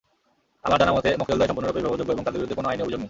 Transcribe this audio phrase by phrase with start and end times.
[0.65, 2.99] আমার জানামতে মক্কেলদ্বয় সম্পূর্ণরূপে বিবাহযোগ্য এবং তাদের বিরুদ্ধে কোনো আইনি অভিযোগ নেই।